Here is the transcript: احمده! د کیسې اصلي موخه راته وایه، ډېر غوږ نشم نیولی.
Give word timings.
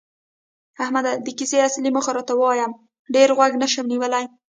احمده! 0.83 1.11
د 1.25 1.27
کیسې 1.37 1.57
اصلي 1.67 1.89
موخه 1.95 2.11
راته 2.17 2.33
وایه، 2.39 2.67
ډېر 3.13 3.29
غوږ 3.37 3.51
نشم 3.61 3.85
نیولی. 3.91 4.25